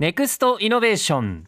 [0.00, 1.46] ネクストイノベーション。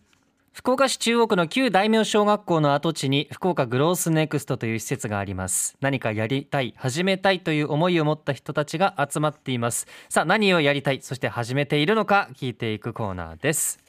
[0.52, 5.76] 福岡市中央区の旧大名小学校の跡地に福岡グロースネクストという施設があります。
[5.80, 9.88] 何かやりたい始めたいという思いを持った人たちが集まっています。
[10.08, 13.85] さあ何をやりたいそして始めているのか聞いていくコーナーです。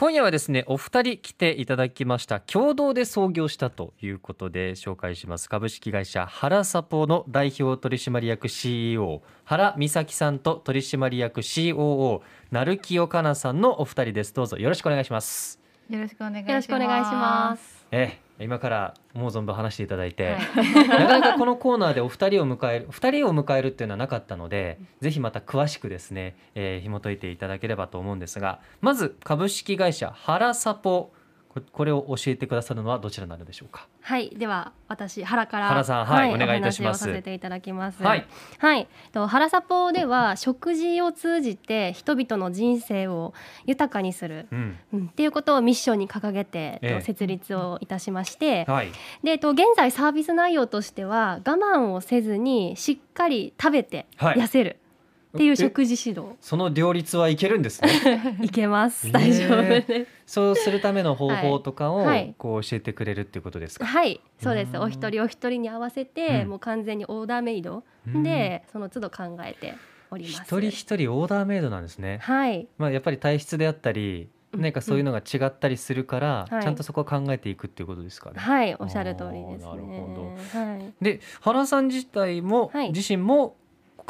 [0.00, 16.48] 今夜はですねお二人来ていただきました共同で創業したということで紹介します株式会社原サポの代表取締役 CEO 原美咲さんと取締役 COO 成清香奈さんのお二人ですどうぞよろしくお願いしますよろしくお願いします。
[16.48, 17.86] よろしくお願いします。
[17.90, 20.88] ええ今から思う存分話していただいて、はい。
[20.88, 31.12] なかなかこのコーナーでお二人を迎える二人を迎えるっていうのはなかったのでぜひまた詳しくですね、えー、紐解いていただければと思うんですがまず株式会社原サポ
[31.52, 33.88] ここれを教えてくださるのはどちらになるでしょうか？
[34.02, 37.02] はい、では私原から原さんはいお願いいたします。
[37.02, 38.02] お話をさせていただきます。
[38.02, 38.26] はい、
[38.58, 43.34] はい、と原サポでは食事を通じて人々の人生を
[43.66, 44.46] 豊かにする。
[44.52, 44.78] うん。
[44.92, 46.94] うん、っていうことをミッションに掲げて、ええ。
[46.98, 48.88] と設立をいたしまして、はい。
[49.22, 54.38] で、と現在サービス内容としては我慢をせずにしっかり食べてはい。
[54.38, 54.78] 痩せる
[55.36, 56.34] っていうえ食事指導。
[56.40, 58.38] その両立はいけるんですね。
[58.42, 59.12] いけます、ええ。
[59.12, 60.34] 大丈夫です。
[60.34, 62.06] そうするための方法とかをはい。
[62.06, 64.72] はいこう教えてくれるっていうことですか、はい、そうです。
[64.74, 64.82] うん。
[64.82, 66.48] お一人お一人に合わせて、うん。
[66.50, 67.84] もう完全にオーダーメイド。
[68.06, 68.22] うん。
[68.22, 69.74] で、その都度考えて
[70.10, 70.42] おります。
[70.42, 72.18] 一人一人オーダーメイドなんですね。
[72.22, 74.60] はい、まあ、やっぱり体質であったりうん。
[74.62, 76.62] 何かそういうのが違ったりするから、はい。
[76.62, 78.38] ちゃんとそこは考えていくっていうことですかね。
[78.38, 79.70] はい、おっしゃる通りですね。
[79.70, 82.90] なるほはい、で原さん自体も、はい。
[82.90, 83.56] 自身も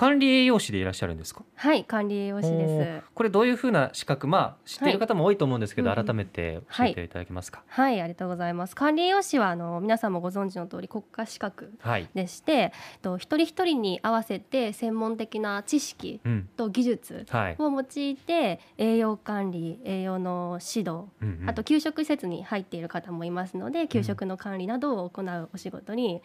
[0.00, 1.42] 管理栄養士でいらっしゃるんですか？
[1.56, 7.62] はい、管理栄養士おでーこれどういうふうな資格まあ知っている方も多いと思うんですけど、はい改めて教えていただけますか？
[7.68, 7.74] す。
[7.78, 8.74] はい、ありがとうございます。
[8.74, 26.22] 管理栄養士はあの皆さんもご存知の通り国家資格はい、でして、と一人一人に合わせて専門的な知識うんと技術はいを用いて栄養管理、栄養の指導うんうんあと給食施設に入っている方もいますので給食の管理などを行うお仕事に、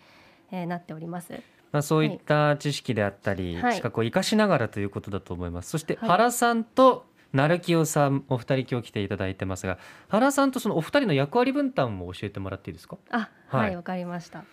[0.52, 1.42] えーなっております。
[1.76, 3.76] まあ、そういった知識であったり、はい。
[3.76, 5.70] 資格を生かしながらということだと思います。
[5.70, 6.10] そしてはい。
[6.10, 9.78] 原さんと成清さんお二人今日来ていただいてますが
[10.08, 12.98] 原さんとそのお二人の役割分担も教えてもらっていいですか？
[13.10, 13.74] あははい。
[13.74, 14.46] いわ、かりました。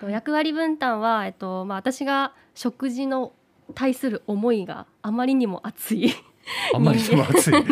[0.00, 3.32] と役割分担はえっとまあ私が食事の
[3.74, 6.12] 対する思いがあまりにも熱い
[6.74, 7.54] あんまりにも熱い。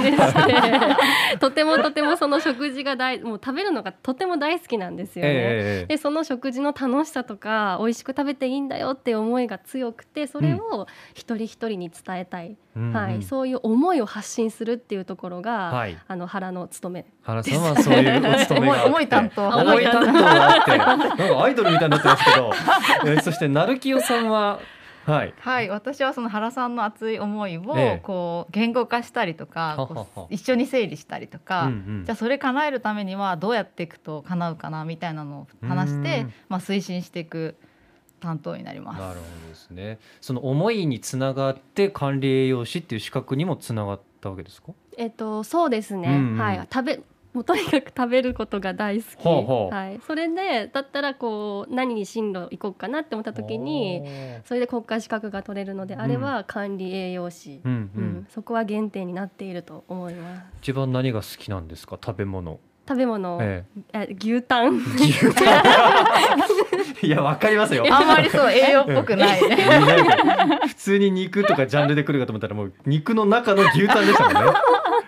[1.38, 5.30] とてもとてもその食事が大もう食べるのがとても大好きなんですよね。
[5.32, 12.92] ええでその食事の楽しさとか美味しく食べていいんだよって思いが強くてそれを一人一人に伝えたい、うんうん。
[12.92, 15.96] はい、そういう思いを発信するっていうところが、はい。
[16.06, 18.54] あの原の務め原さんはそういうお勤めがあって。
[18.88, 19.48] 重い担当。
[19.48, 20.78] 重い担当があって。
[20.78, 22.52] なんかアイドルみたいになってますけど、
[23.06, 24.58] えーそして成清さんは
[25.06, 25.34] はい。
[25.38, 28.00] はい、私はその原さんの熱い思いをええ。
[28.02, 29.88] こう言語化したりとか、
[30.30, 31.70] 一緒に整理したりとか、
[32.04, 37.56] じゃあそれ叶えるためにはどうやっていくと叶うかなみたいなのを話してうん、まあ推進していく
[38.20, 39.00] 担当になります。
[39.00, 39.98] なるほどですね。
[40.20, 44.72] その思いにつながって管理栄養士っていう資格にもつながったわけですか？
[44.96, 46.38] えっとそうですね、うんうん。
[46.38, 46.68] はい。
[46.72, 47.00] 食べ
[47.34, 49.74] もうとにかく食べることが大好き、ほうほう。
[49.74, 54.02] はい、それでだったらこう何に進路行こうかなって思った時に
[54.44, 58.04] それで国家資格が取れるのであれば管理栄養士、うんううん。
[58.20, 60.44] ん、そこは原点になっていると思います。
[60.62, 61.98] 一番何が好きなんですか？
[62.04, 64.16] 食べ物、食べ物、ええ。
[64.18, 64.76] 牛タン。
[64.76, 65.64] え、牛タン？
[67.02, 67.84] いやわかりますよ。
[67.90, 69.40] あんまりそう栄養っぽくない
[70.68, 74.52] 普通に肉とかジャンルで来るかと思ったらもう肉の中の牛タンでしたもんね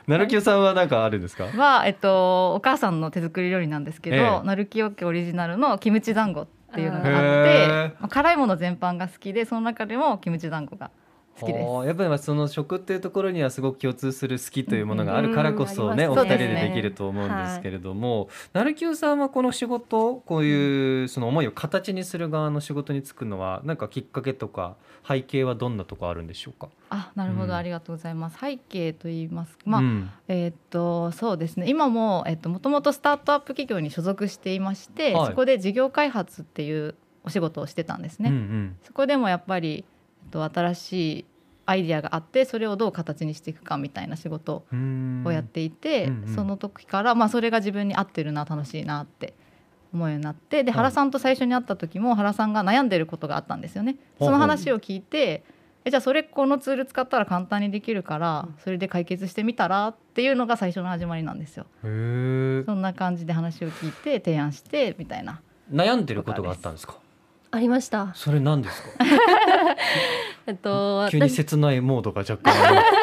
[0.08, 1.44] 成清さんは何かあるんですか？
[1.46, 4.46] は、えっと、お母さんの手作り料理なんですけど、ええ。
[4.46, 10.90] なるきよ家オリジナルのキムチ団子っていうのがあっへてまあ辛いもの全般が好きでその中でもキムチ団子が
[11.38, 11.64] 好きです。
[11.64, 24.76] はあやっぱりまあその食っていうところにはすごく共通する好きというものがあるからこそね、うんお二人でできると思うんですけれども、成清さんはこの仕事こういうその思いを形にする側の仕事に就くのは何かきっかけとか
[25.06, 26.68] 背景はどんなとこあるんでしょうか？
[26.90, 27.52] あなるほど、うん。
[27.54, 28.38] ありがとうございます。
[28.40, 29.62] 背景と言いますか。
[29.66, 30.10] まあ、うん。
[30.28, 31.66] えーっとそうですね。
[31.68, 35.26] 今も、えっと、もともとスタートアップ企業に所属していまして、はい。
[35.26, 36.94] そこで事業開発っていう
[37.24, 38.30] お仕事をしてたんですね。
[38.30, 38.76] うんうん。
[38.84, 39.84] そこでもやっぱり、
[40.26, 41.24] と、新しい
[41.66, 44.64] アイディアがあってそれをどう形にしていくかみたいな仕事
[45.24, 49.34] をやっていて、うんうんその時から、まあ、それが自分に合ってるな楽しいなって
[49.92, 53.96] 思うようになってではい原さんと最初に会った時も原さんが悩んでることがあったんですよね。
[54.18, 55.42] その話を聞いて
[55.84, 61.66] えじゃあそれこのツール使ったら簡単にできるからそれで解決してみたらっていうのが最初の始まりなんですよ。
[61.82, 65.40] そんな感じで話を聞いて提案してみたいな。
[65.72, 66.98] 悩んでることがあったんですか？
[67.56, 68.12] ありました。
[68.14, 68.88] それ何ですか？
[70.48, 72.52] えっと急に私切ないモードが若干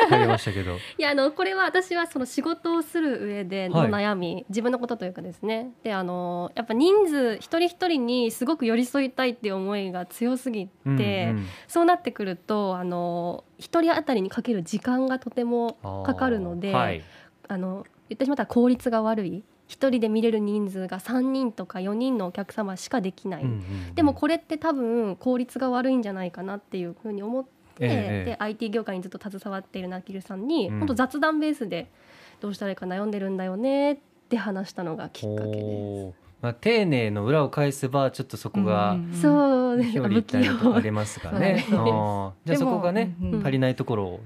[0.09, 0.75] 入りましたけど。
[0.97, 5.71] いやあのこれは私はその仕事をする上での悩み、自分のことというかですね。
[5.83, 10.99] であのやっぱ人数一人一人にすごく寄り添いたいっていう思いが強すぎて、うんう
[11.41, 11.45] ん。
[11.67, 17.01] そうなってくるとあの一人当たりにかける時間がとてもかかるのであーはい。
[17.49, 23.59] あの言ってしまったら効率が悪い一人で見れる人数が3人とか4人のお客様しかできない、うんうんう
[23.91, 23.95] ん。
[23.95, 27.49] でもこれって多分効率が悪いんじゃないかなっていうふうに思って、
[27.79, 31.89] ええで IT 業界にずっと携わっているナキルさんに、うん本当雑談ベースで
[32.39, 33.97] どうしたらいいか悩んでるんだよねっ
[34.29, 36.13] て話したのがきっかけでおー。
[36.41, 41.65] まあ、丁寧の裏を返せばちょっとそこが表裏一体ありますがね。
[41.69, 42.31] そ うあー。
[42.43, 44.19] じゃあそこがね、足りないところを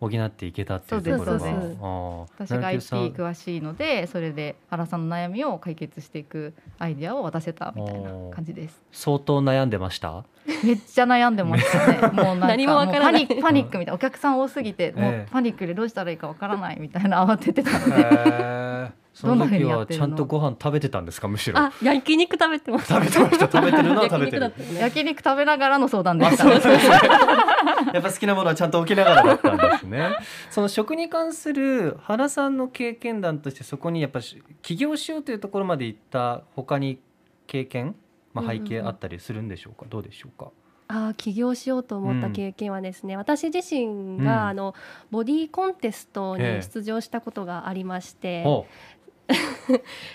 [0.00, 2.26] 補っていけたっていうところが。
[2.38, 8.80] 私が成 IT 詳しいのでそれで原さんの悩みを解決していくアイデアを渡せたみたいな感じです。
[8.92, 10.24] 相当悩んでました？
[10.64, 12.22] めっちゃ悩んでましたね。
[12.22, 21.26] もう何も わからないパニックパニックみたいなお客さん多すぎて、もえうえパニックでどうしたらいいかわからないみたいな慌ててたので、その時はちゃんとご飯食べてたんですか？
[21.28, 21.58] むしろ。
[21.58, 23.50] あ焼肉食べてます食べてました。
[23.50, 24.52] 食べてるのは食べてる。
[24.78, 26.48] 焼肉食べながらの相談でした。
[27.92, 30.10] やっぱ好きなものはちゃんと置きながらだったんですね。
[30.50, 37.00] その食に関する原さんの経験談としてそこにやっぱし起業しようというところまで行った他に
[37.46, 37.96] 経験、
[38.34, 40.50] まあ、背景あったりするんでしょうか、どうでしょうか？
[40.90, 44.48] あー起業しようと思った経験はですね、私自身が、うん。
[44.48, 44.74] あの
[45.10, 46.62] ボディコンテストにええ。
[46.62, 48.66] 出場したことがありまして、ほ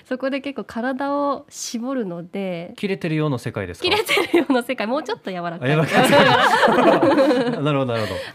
[0.06, 3.90] そこで結構体を絞るのでう切れてるような世界ですか？
[3.90, 7.94] 切れてるような世界もうちょっと柔らかい なるほどなるほど。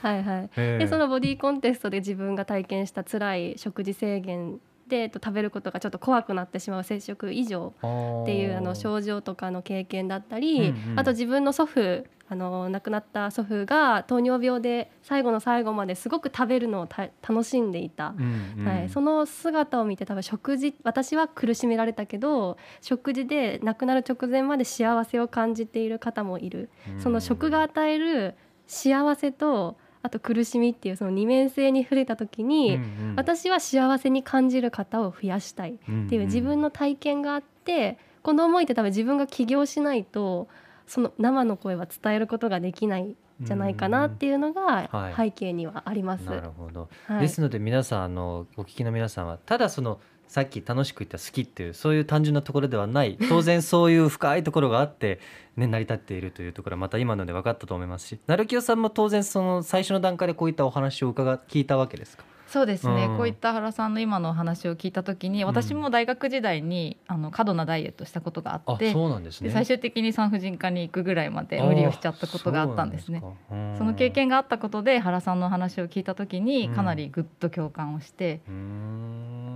[0.08, 4.58] はいはいええでそのボディコンテストで自分が体験した辛い食事制限
[4.88, 7.74] でえっと食べることがちょっと怖くなってしまう摂食異常
[8.22, 11.00] っていうあの症状とかの経験だったり、うんうん。
[11.00, 18.14] あと自分の祖父あの亡くなった祖父が糖尿病で最後の最後まですごく食べるのをた楽しんでいた。
[18.18, 18.68] うんうん。
[18.68, 26.68] はい、その姿を見て多分食事私は苦しめられたけど食事で亡くなる直前まで幸せを感じている方もいる、
[26.98, 28.34] その食が与える
[28.66, 33.14] 幸せとあと苦しみっていうその二面性に触れた時に、うんうん。
[33.16, 35.76] 私は幸せに感じる方を増やしたいっ
[36.08, 40.48] ていう自分の体験があってこの思いって多分自分が起業しないと
[40.86, 45.14] その生の声は伝えることができないんじゃないかなっていうのがはい。
[45.14, 46.24] 背景にはあります。
[46.24, 46.88] なるほど。
[47.06, 47.20] はい。
[47.20, 55.18] ですので皆さんあのお聞きの皆さんはただそのさっき楽しく言った好きっていうそういう単純なところではない 当然そういう深いところがあって、
[55.56, 62.27] ね、成り立っているというところはまた今ので分かったと思いますし成清さんも当然その最初の段階でこういったお話を伺っ聞いたわけですか？
[62.48, 63.16] そうですね、うん。
[63.18, 69.48] こういった原さんの今のお話を聞いた時に私も大学時代にあの過度なダイエットしたことがああってそうなんですね。
[69.48, 73.22] で最終的に産婦人科に行くぐらいまで無理をしちゃったことがあったんですね。
[73.50, 73.74] あ。
[73.76, 76.74] その経験があったことで原さんの話を聞いた時にうん。
[76.74, 78.40] かなりぐっと共感をして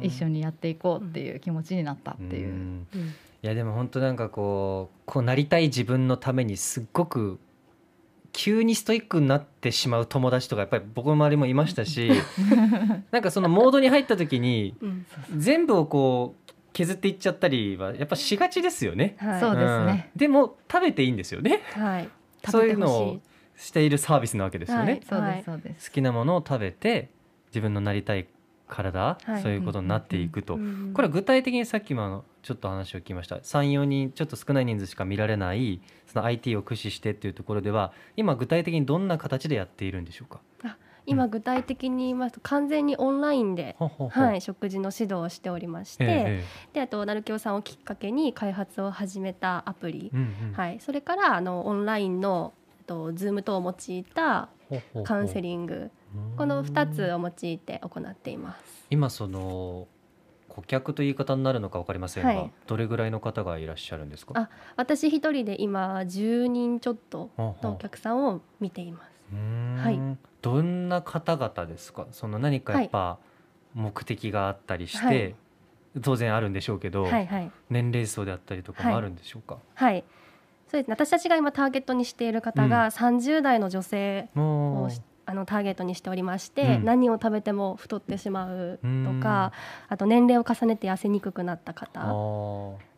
[0.03, 2.87] 一緒にやっていこうっていう気持ちになったっていう。
[3.43, 7.41] いやでも本当なんかこうこうなりたい自分のためにすっごく
[8.33, 12.11] 急にストイックになってしまう友達とかやっぱり僕の周りもいましたし
[13.11, 15.07] なんかそのモードに入った時にうん。
[15.37, 19.17] 全部をこう削っていっちゃったりはやっぱしがちですよね。
[19.19, 19.41] はい。
[19.41, 20.11] そうですね。
[20.15, 20.19] うん。
[20.19, 21.61] でも食べていいんですよね。
[21.75, 22.09] はい、
[22.49, 23.21] そういうのを
[23.57, 24.85] しているサービスなわけですよね。
[24.85, 25.03] はい。
[25.07, 25.91] そうですそうです。
[25.91, 27.11] 好きなものを食べて
[27.51, 28.27] 自分のなりたい
[28.69, 29.43] 体、はい。
[29.43, 30.93] そういうことになっていくと、うん。
[30.95, 33.37] これは具体的にさっきもあのちょっと話を聞きました。
[33.37, 40.41] 34人ちょっと少ない人数しか見られないその IT を駆使してっていうところでは今具体的にどんな形でやっているんでしょうか？
[41.05, 43.77] 今具体的に言いますと完全にオンラインで、
[44.11, 50.13] はい、食事の指導をしておりまして、えであと成京さんをきっかけに開発を始めたアプリ。
[50.53, 52.53] はい、それからあのオンラインの
[52.87, 54.49] と Zoom 等を用いた
[55.05, 55.91] カウンセリング。
[56.37, 58.87] この2つを用いて行っています。
[58.91, 59.89] 今その
[60.55, 62.53] 顧客という言い方になるのか分かりませんが、はい。
[62.67, 64.39] どれぐらいの方がいらっしゃるんですか？
[64.39, 69.11] あ私一人で今10人ちょっとのお客さんを見ています。
[69.83, 69.99] はい。
[70.43, 72.07] どんな方々ですか？
[72.11, 73.19] その何かやっぱ
[73.75, 75.35] 目的があったりして、はい。
[76.03, 77.51] 当然あるんでしょうけど、はいはい。
[77.71, 80.05] 年齢層であったりとかもあるんでしょうか、はい。
[80.69, 80.89] そうです。
[80.89, 80.93] ね。
[80.95, 86.85] 私たちが今ターゲットにしている方が30代の女性もうをしあのターゲットにしておりまして、うん。
[86.85, 89.19] 何を食べても太ってしまううん。
[89.21, 89.53] とか、
[89.89, 92.05] あと年齢を重ねて痩せにくくなった方、あ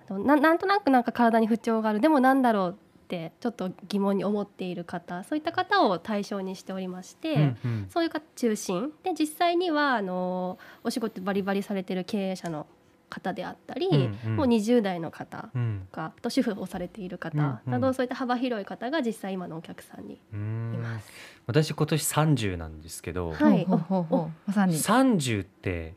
[0.09, 2.71] とななんとなくなんか体に不調がある、でもなんだろう
[3.05, 7.35] ってちょっと疑問に思っている方、そういった方を対象にしておりまして。
[7.35, 7.87] うんうん。
[7.91, 8.93] そういう方中心。
[9.03, 12.67] で実際にはあのお仕事バリバリされてる経営者の
[13.11, 14.37] 方であったり、うんうん。
[14.37, 15.87] もう20代の方うん。
[15.91, 17.71] とかあと主婦をされている方うんうん。
[17.73, 20.83] など、そういった幅広い方が実際今のお客さんにういん。
[20.83, 21.11] ます。
[21.47, 23.65] 私今年30なんですけど、はい。
[23.65, 24.31] ほうほうほうほう。
[24.47, 25.95] まさに30って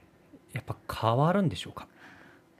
[0.53, 1.87] やっぱ変わるんでしょうか？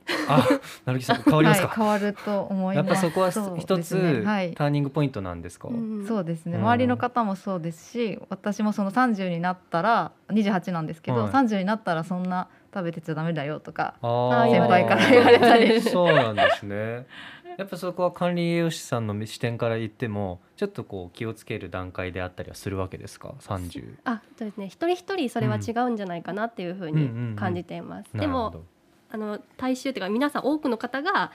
[0.30, 0.48] あ
[0.86, 4.54] なるきさん変わりますか、はい、変わると思いやっますぱそこは一つねはい。
[4.54, 6.06] ターニングポイントなんですか、うん。
[6.08, 6.56] そうですね。
[6.58, 6.62] うん。
[6.64, 11.32] 周りの方もそうですし私もその30になったら28なんですけど、はい。
[11.32, 15.82] 30になったらそんな食べてちゃダメだよとか先輩から言われたり。
[15.82, 17.08] そうなんですね。
[17.58, 24.68] やっぱそこは管理栄養士さんの視点から言ってもちょっとこう気をつける段階であったりはするわけですか？30あそうですね。
[24.68, 28.16] 一人一人それは違うんじゃないかなっていうふうに感じています。
[28.16, 28.62] でも
[29.10, 31.32] あの大衆というか皆さん多くの方が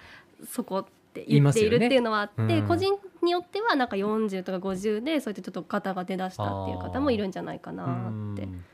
[0.47, 7.87] そこって言っているっていうのはあって、うん個人によってはなんか40とか50でそうやってちょっと肩が出だしたっていう方もいるんじゃないかなっ
[8.37, 8.43] て。
[8.45, 8.47] う。
[8.47, 8.65] ん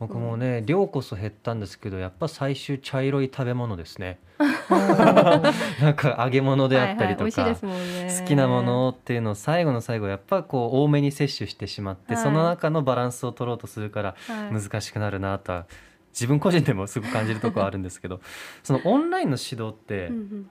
[0.00, 4.18] 僕もね量こそ減ったんですけどやっぱ最終茶色い食べ物ですね。
[4.38, 7.54] なんか揚げ物であったりとか。
[7.54, 12.22] 好きなものっていうのを最後の最後やっぱこう多めに摂取してしまって、はい。
[12.22, 14.62] その中のバランスを取ろうとするからはい。
[14.62, 15.66] 難しくなるなとは
[16.12, 18.20] 自分個人でもすごく感じるところあるんですけど
[18.64, 20.50] そのオンラインの指導ってうんうん。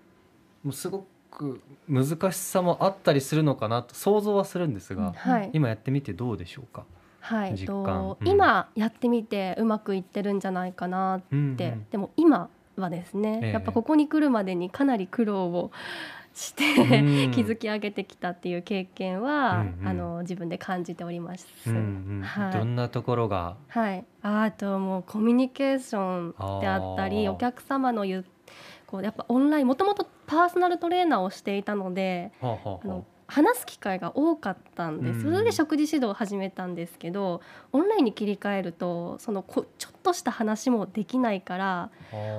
[0.66, 5.50] もうすごく難しさもあったりするのかなと想像はするんですが、はい。
[5.54, 6.86] 今やってみてどうでしょうか、
[7.20, 8.28] はい、とうん。
[8.28, 11.88] 今やってみてうまくいってるんじゃないかなって、うんうん。
[11.92, 13.52] でも今はですね、ええ。
[13.52, 15.72] やっぱここに来るまでにかなり苦労を
[16.34, 17.32] して、うん。
[17.32, 19.88] 築き上げてきたっていう経験は、うんうん。
[19.88, 21.48] あの自分で感じております。
[21.68, 21.78] うんう
[22.20, 22.22] ん。
[22.24, 22.54] はい。
[22.54, 23.58] どんなところが？
[23.68, 28.26] はい、あともうコミュニケーションであったりお客様の言う
[28.88, 35.34] こうやっぱオンラインもともとパーソナルトレーナーをしていたのではあはあはあの話す機会が多かったんです、うん。
[35.34, 41.90] それで食事指導を始めたんですけどオンラインに切り替えるとそのこちょっとした話もできないから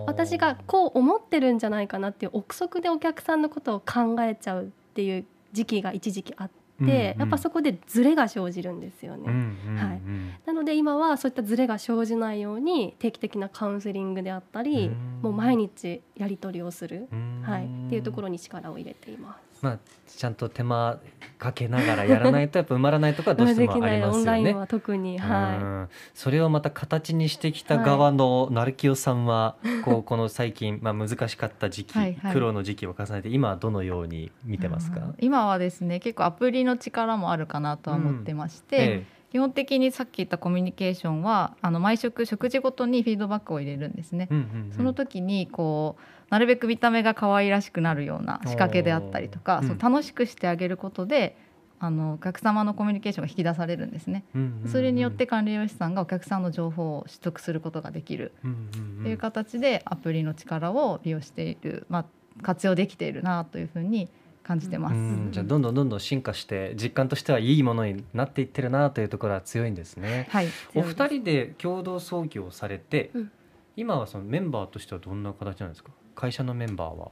[0.07, 6.51] 私がこう思ってるんじゃないかなっていう憶測でお客さんのことを考えちゃうっていう時期が一時期あっ
[6.85, 9.25] て、やっぱそこでズレが生じるんですよね。
[9.27, 9.77] うんうんうん。
[9.77, 10.01] はい。
[10.47, 15.21] なので今はそういったズレが生じないように定期的なカウンセリングであったりうん。
[15.23, 17.43] もう毎日やり取りをする、うん。
[17.45, 19.50] はい、っていうところに力を入れています。
[19.63, 20.99] まあちゃんと手間
[21.39, 24.19] かけながらやらないとやっぱ埋まらないところはどうしてもありますよね。
[24.19, 24.57] オンライン。
[24.57, 25.89] は特に、うはん。
[26.13, 32.33] それをまた形にしてきた側の成清さんは、こうこの最近、まあ、難しかった時期はいはい。
[32.35, 35.01] 苦労の時期を重ねて今はどのように見てますか？
[35.01, 43.93] うん、今はですね結構アプリの力もあるかなとは思ってまして、え基本的にさっき言ったコミュニケーションはあの毎食食事ごとにフィードバックを入れるん。
[43.93, 44.35] ですねえ。
[44.35, 51.37] うんうんうんその時にこうなるべく見た目が可愛らしくなるような仕掛けであったりとか、そう楽しくしてあげることで
[51.81, 54.25] あのお客様のコミュニケーションが引き出されるんですね。
[54.35, 58.33] うんうんうんそれによって管理栄養士さんがお客さんの情報を取得することができる。
[58.45, 62.05] うんうんうんという形でアプリの力を利用している、まあ、
[62.43, 64.09] 活用できているなというふうに
[64.43, 64.95] 感じてます。
[64.95, 70.29] うんじゃあどんどんどんどん進化して実感としてはいいものになっていってるなというところは強いんですね。
[70.31, 73.33] はい、お二人で共同創業されて、うん。
[73.77, 75.91] 今はそのメンバーとしてはどんな形なんですか？
[76.15, 77.11] 会社のメンバーは？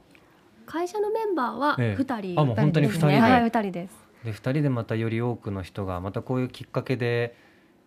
[0.65, 2.01] 会社のメンバーはええ。
[2.01, 3.93] 2人、あもう本当に二人で、はい、2人です。
[4.23, 7.35] で2人でまたより多くの人がまたこういうきっかけで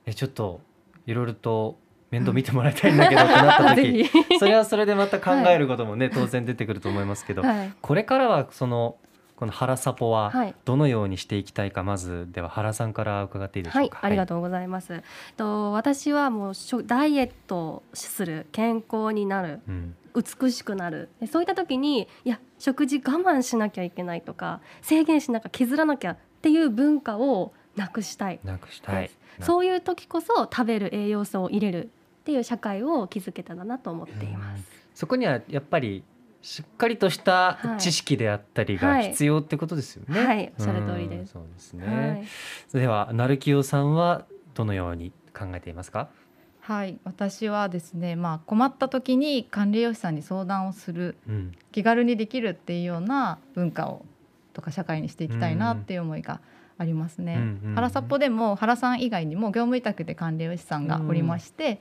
[0.07, 0.61] えちょっと
[1.07, 1.78] いろいろと
[2.11, 8.97] 面倒見てもらいたいんだけどってなった ぜ時ひ、それはそれでまた考えることもね、当然出てくると思いますけど、はい、これからはその
[9.42, 14.06] この原サポははいどのようにしていきたいかまずでは原さんから伺っていいでしょはいうか。、う。
[14.06, 15.02] ありがとうございます。
[15.37, 16.54] と私はもう
[16.87, 21.08] ダイエットをする、健康になる、うん美しくなる。
[21.20, 28.38] でそういった時にいや食事我慢しなきゃいけないとか制限しなきゃ削らなきゃっていう文化をなくしたい。
[28.44, 29.11] なくしたい。
[29.40, 31.87] なそういう時こそ食べる栄養素を入れる
[32.20, 34.70] っていう社会を築けたらなと思っています。
[34.94, 36.04] そこにはやっぱり
[36.42, 40.26] しっかりとしたはい知識であったりがはい必要ってことですよね。
[40.26, 41.87] はいおっしゃる通りですうんそうですね。
[41.87, 42.80] はい。
[42.80, 46.08] では成清さんはどのように考えていますか？
[46.61, 51.52] はい、私はですね、まあ、困った時に管理栄養士さんに相談をするうん。
[51.72, 54.04] 気軽にできるっていうような文化を
[54.52, 56.40] とか社会にしていきたいなっていう思いが
[56.78, 57.34] ありますね。
[57.34, 61.80] うんうんうん原サポでも原さん以外にも業務委託で管理栄養士さんがおりまして、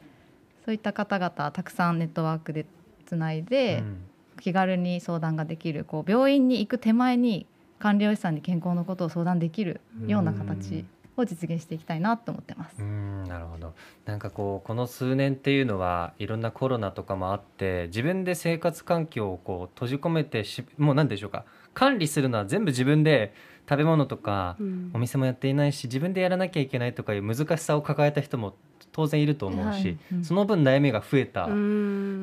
[0.66, 2.66] そういった方々たくさんネットワークで
[3.06, 3.98] つないで、うん
[4.42, 7.46] 気軽に相談ができるこう病院に行く手前に
[7.80, 10.86] 管理栄養士さんに健康のことを相談できるような形
[11.18, 12.76] を実現していきたいなと思ってます。
[12.80, 12.84] う。
[12.84, 13.74] んなるほど。
[14.06, 21.46] なんかこうこの数年っていうのはいろんなコロナとかもあって自分で生活環境をこう閉じ込めてしもう何でしょうか。
[21.74, 23.34] 管理するのは全部自分で
[23.70, 24.92] 食べ物とかうん。
[24.94, 28.56] お店もやっていないし自分でやらなきゃいけないとかいう難しさを抱えた人も
[28.92, 30.24] 当然いると思うし、はいうん。
[30.24, 31.48] その分悩みが増えた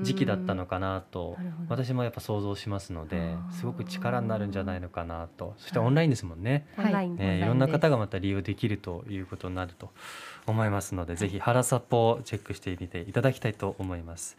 [0.02, 1.36] 時時期だったのかなと
[1.68, 9.90] 私もやっぱ想像しますのですごく力になるんじゃないのかなとそしてはいオンラインですもんね、オンラインで、ね、いろんな方がまた利用できるということになると
[10.46, 14.36] 思いますので、ぜひ原サポをチェックしてみていただきたいと思います。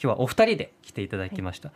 [0.00, 1.72] 今日はお二人で来ていただきました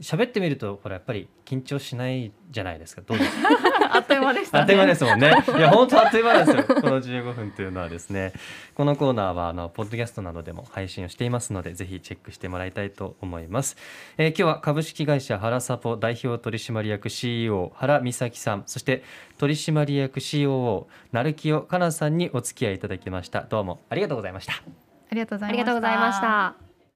[0.00, 3.48] 喋、ってみるとほらやっぱり緊張しないじゃないですかどうですか？
[3.94, 4.60] あっという間でした、ね。
[4.62, 5.28] あっという間ですもんね。
[5.58, 6.62] いや、本当あっという間ですよ。
[6.64, 8.32] この15分というのはですね。
[8.74, 13.76] このコーナーは、あの、ポッドキャストなどでも配信をしていますので、ぜひチェックしてもらいたいと思います。
[14.16, 19.02] えー今日は株式会社原サポ代表取締役 CEO 原美咲さん、そして
[19.36, 23.42] 取締役 COO 成清香奈さんにお付き合いいただきました。
[23.42, 24.54] どうもありがとうございました。
[24.54, 25.52] ありがとうございました。
[25.52, 26.71] ありがとうございました。